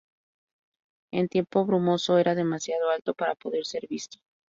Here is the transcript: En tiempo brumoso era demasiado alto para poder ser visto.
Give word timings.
En 1.11 1.27
tiempo 1.29 1.63
brumoso 1.63 2.17
era 2.17 2.33
demasiado 2.33 2.89
alto 2.89 3.13
para 3.13 3.35
poder 3.35 3.67
ser 3.67 3.85
visto. 3.87 4.17